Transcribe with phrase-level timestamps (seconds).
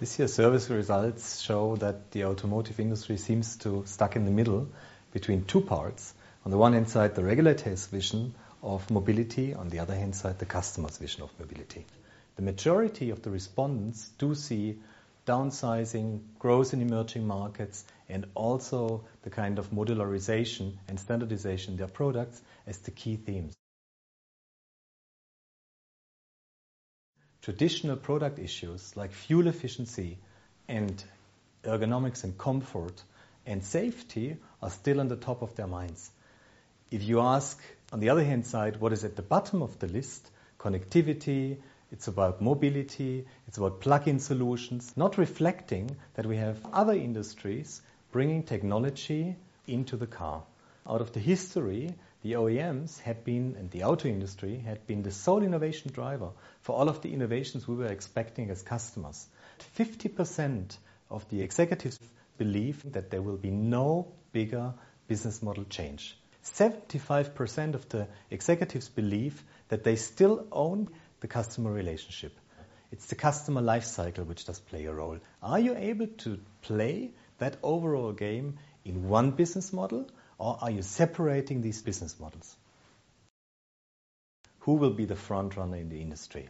[0.00, 4.68] This year's service results show that the automotive industry seems to stuck in the middle
[5.10, 6.14] between two parts.
[6.44, 10.38] On the one hand side, the regulator's vision of mobility, on the other hand side,
[10.38, 11.84] the customer's vision of mobility.
[12.36, 14.78] The majority of the respondents do see
[15.26, 21.88] downsizing, growth in emerging markets, and also the kind of modularization and standardization of their
[21.88, 23.56] products as the key themes.
[27.48, 30.18] Traditional product issues like fuel efficiency
[30.68, 31.02] and
[31.64, 33.02] ergonomics and comfort
[33.46, 36.10] and safety are still on the top of their minds.
[36.90, 37.58] If you ask,
[37.90, 41.56] on the other hand side, what is at the bottom of the list, connectivity,
[41.90, 47.80] it's about mobility, it's about plug-in solutions, not reflecting that we have other industries
[48.12, 50.42] bringing technology into the car.
[50.86, 55.10] Out of the history, the OEMs had been, and the auto industry had been the
[55.10, 56.30] sole innovation driver
[56.62, 59.26] for all of the innovations we were expecting as customers.
[59.76, 60.76] 50%
[61.10, 61.98] of the executives
[62.36, 64.74] believe that there will be no bigger
[65.06, 66.16] business model change.
[66.44, 70.88] 75% of the executives believe that they still own
[71.20, 72.36] the customer relationship.
[72.90, 75.18] It's the customer life cycle which does play a role.
[75.42, 80.06] Are you able to play that overall game in one business model,
[80.38, 82.56] or are you separating these business models?
[84.60, 86.48] Who will be the front runner in the industry?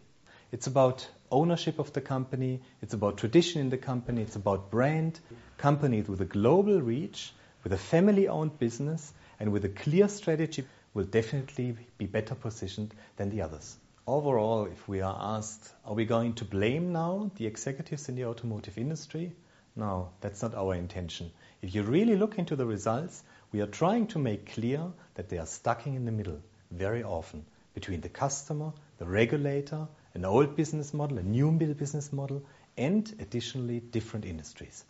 [0.50, 5.21] It's about ownership of the company, it's about tradition in the company, it's about brand.
[5.59, 7.32] Companies with a global reach,
[7.65, 13.31] with a family-owned business, and with a clear strategy will definitely be better positioned than
[13.31, 13.77] the others.
[14.06, 18.25] Overall, if we are asked, are we going to blame now the executives in the
[18.25, 19.32] automotive industry?
[19.77, 21.31] No, that's not our intention.
[21.60, 23.22] If you really look into the results,
[23.53, 24.82] we are trying to make clear
[25.14, 27.44] that they are stuck in the middle very often
[27.75, 32.42] between the customer, the regulator, an old business model, a new business model,
[32.76, 34.84] and additionally, different industries.